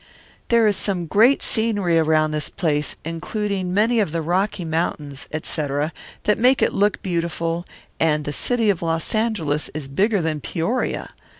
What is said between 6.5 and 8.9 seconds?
it look beautiful, and the city of